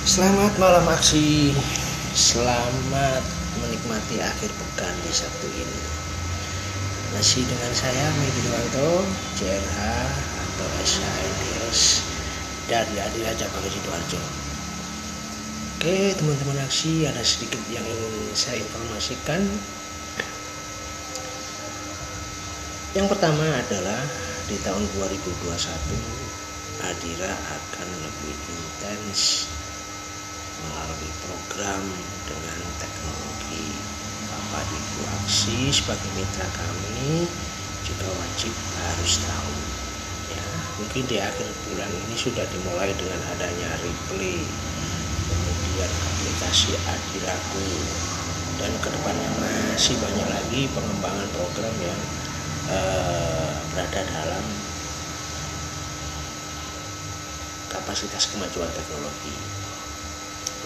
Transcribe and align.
Selamat 0.00 0.56
malam 0.56 0.88
aksi. 0.88 1.52
Selamat 2.16 3.20
menikmati 3.60 4.16
akhir 4.24 4.48
pekan 4.48 4.96
di 5.04 5.12
Sabtu 5.12 5.44
ini. 5.52 5.80
Masih 7.12 7.44
dengan 7.44 7.68
saya 7.76 8.08
Medi 8.16 8.40
Dewanto 8.48 9.04
CRH 9.36 9.76
atau 10.40 10.68
SHNDS 10.88 11.80
dari 12.64 12.96
Adira 12.96 13.36
Cabang 13.36 13.60
Sidoarjo. 13.68 14.16
Oke 15.76 16.16
teman-teman 16.16 16.64
aksi 16.64 17.04
ada 17.04 17.20
sedikit 17.20 17.60
yang 17.68 17.84
ingin 17.84 18.32
saya 18.32 18.56
informasikan. 18.56 19.44
Yang 22.96 23.06
pertama 23.12 23.44
adalah 23.44 24.00
di 24.48 24.56
tahun 24.64 24.80
2021 24.96 26.88
Adira 26.88 27.36
akan 27.36 27.88
lebih 28.00 28.36
intens 28.48 29.44
melalui 30.68 31.12
program 31.24 31.82
dengan 32.28 32.58
teknologi 32.76 33.72
Bapak 34.28 34.66
Ibu 34.68 35.00
Aksi 35.20 35.72
sebagai 35.72 36.10
mitra 36.16 36.46
kami 36.52 37.24
juga 37.86 38.06
wajib 38.12 38.52
harus 38.84 39.12
tahu 39.24 39.54
ya 40.30 40.46
mungkin 40.78 41.04
di 41.08 41.16
akhir 41.18 41.48
bulan 41.66 41.90
ini 41.90 42.14
sudah 42.14 42.44
dimulai 42.52 42.92
dengan 42.94 43.20
adanya 43.34 43.70
replay 43.80 44.44
kemudian 45.26 45.90
aplikasi 45.90 46.76
Adiraku 46.86 47.68
dan 48.60 48.72
ke 48.84 48.88
depannya 48.92 49.30
masih 49.40 49.96
banyak 49.96 50.28
lagi 50.28 50.68
pengembangan 50.76 51.28
program 51.32 51.74
yang 51.80 52.00
uh, 52.68 53.48
berada 53.72 54.04
dalam 54.04 54.44
kapasitas 57.70 58.28
kemajuan 58.34 58.68
teknologi. 58.76 59.32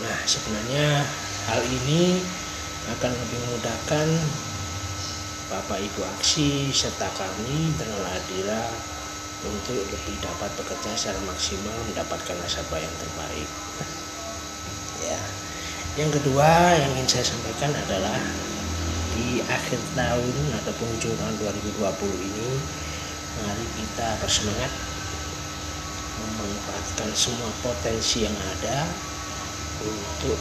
Nah, 0.04 0.20
sebenarnya 0.28 1.00
hal 1.48 1.64
ini 1.64 2.20
akan 2.92 3.08
lebih 3.08 3.38
memudahkan 3.48 4.08
Bapak 5.48 5.80
Ibu 5.80 6.00
Aksi 6.12 6.68
serta 6.68 7.08
kami 7.16 7.72
Adira 8.12 8.68
untuk 9.48 9.80
lebih 9.80 10.16
dapat 10.20 10.52
bekerja 10.60 10.92
secara 10.92 11.20
maksimal 11.24 11.72
mendapatkan 11.88 12.36
nasabah 12.36 12.80
yang 12.80 12.94
terbaik. 13.00 13.48
Ya. 15.04 15.20
Yang 16.00 16.20
kedua 16.20 16.76
yang 16.76 16.90
ingin 16.96 17.08
saya 17.08 17.24
sampaikan 17.28 17.72
adalah 17.72 18.20
di 19.16 19.40
akhir 19.40 19.80
tahun 19.96 20.34
atau 20.60 20.72
penghujung 20.80 21.16
tahun 21.16 21.34
2020 21.38 22.28
ini 22.28 22.50
mari 23.40 23.66
kita 23.78 24.08
bersemangat 24.20 24.72
memanfaatkan 26.18 27.10
semua 27.14 27.52
potensi 27.62 28.26
yang 28.26 28.34
ada 28.58 28.88
untuk 29.82 30.38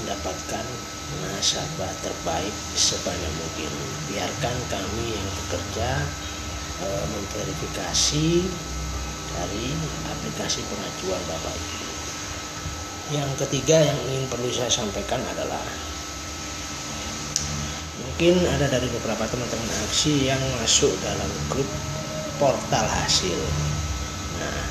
mendapatkan 0.00 0.66
nasabah 1.18 1.92
terbaik 2.04 2.54
sebanyak 2.78 3.32
mungkin. 3.34 3.72
Biarkan 4.12 4.56
kami 4.70 5.04
yang 5.14 5.28
bekerja 5.44 5.90
e, 6.82 6.88
memverifikasi 7.10 8.28
dari 9.34 9.66
aplikasi 10.10 10.60
pengajuan 10.66 11.22
Bapak 11.26 11.54
Ibu. 11.54 11.78
Yang 13.10 13.30
ketiga 13.46 13.76
yang 13.82 13.98
ingin 14.06 14.24
perlu 14.30 14.50
saya 14.54 14.70
sampaikan 14.70 15.18
adalah 15.34 15.62
mungkin 17.98 18.38
ada 18.46 18.70
dari 18.70 18.86
beberapa 18.92 19.26
teman-teman 19.26 19.70
aksi 19.90 20.30
yang 20.30 20.38
masuk 20.62 20.92
dalam 21.02 21.30
grup 21.50 21.66
portal 22.38 22.86
hasil. 22.86 23.38
Nah, 24.38 24.62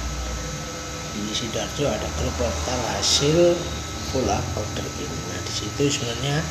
di 1.11 1.35
Sidoarjo 1.35 1.85
ada 1.91 2.07
grup 2.15 2.35
portal 2.39 2.79
hasil 2.95 3.59
full 4.09 4.25
up 4.29 4.43
order 4.57 4.87
in. 5.01 5.11
Nah 5.29 5.39
di 5.45 5.53
situ 5.53 5.83
sebenarnya 5.99 6.41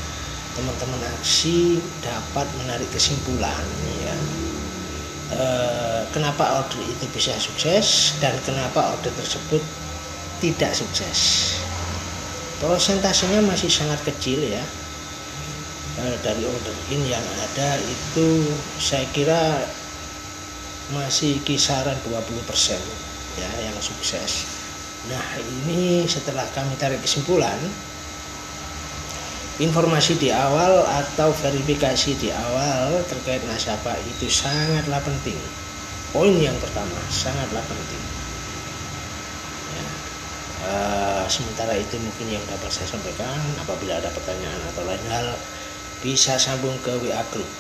teman-teman 0.55 1.03
aksi 1.19 1.79
dapat 2.03 2.47
menarik 2.63 2.89
kesimpulan 2.91 3.67
ya. 4.03 4.17
E, 5.29 5.45
kenapa 6.11 6.65
order 6.65 6.83
itu 6.83 7.05
bisa 7.15 7.35
sukses 7.39 8.17
dan 8.19 8.35
kenapa 8.43 8.97
order 8.97 9.13
tersebut 9.15 9.63
tidak 10.43 10.73
sukses? 10.75 11.55
Prosentasenya 12.59 13.39
masih 13.47 13.71
sangat 13.71 14.03
kecil 14.03 14.43
ya. 14.43 14.65
E, 15.99 16.05
dari 16.23 16.43
order 16.43 16.77
in 16.91 17.07
yang 17.07 17.23
ada 17.43 17.79
itu 17.79 18.51
saya 18.83 19.07
kira 19.15 19.63
masih 20.95 21.39
kisaran 21.45 21.95
20% 22.09 22.19
ya 23.39 23.51
yang 23.61 23.77
sukses 23.79 24.58
Nah, 25.07 25.27
ini 25.39 26.03
setelah 26.11 26.43
kami 26.51 26.75
tarik 26.75 26.99
kesimpulan, 26.99 27.55
informasi 29.63 30.19
di 30.19 30.35
awal 30.35 30.83
atau 30.87 31.31
verifikasi 31.31 32.19
di 32.19 32.35
awal 32.35 32.99
terkait 33.07 33.43
nasabah 33.47 33.95
itu 34.03 34.27
sangatlah 34.27 34.99
penting. 35.07 35.39
Poin 36.11 36.35
yang 36.35 36.57
pertama 36.59 36.99
sangatlah 37.15 37.63
penting. 37.63 38.03
Ya. 39.71 39.87
Uh, 40.59 41.25
sementara 41.31 41.79
itu 41.79 41.95
mungkin 42.03 42.39
yang 42.39 42.45
dapat 42.51 42.71
saya 42.71 42.91
sampaikan. 42.91 43.39
Apabila 43.63 43.99
ada 43.99 44.11
pertanyaan 44.11 44.63
atau 44.75 44.83
lain 44.83 45.05
hal, 45.11 45.27
bisa 46.03 46.39
sambung 46.39 46.75
ke 46.83 46.95
WA 47.03 47.23
Group. 47.35 47.51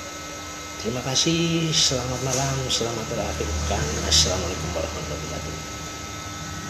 Terima 0.78 1.02
kasih, 1.02 1.74
selamat 1.74 2.22
malam, 2.22 2.56
selamat 2.70 3.02
berakhir 3.10 3.42
pekan. 3.42 3.86
Assalamualaikum 4.06 4.70
warahmatullahi 4.78 5.18
wabarakatuh. 5.26 5.87